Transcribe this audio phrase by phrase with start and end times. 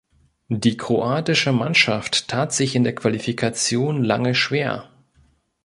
[0.49, 4.89] Die kroatische Mannschaft tat sich in der Qualifikation lange schwer.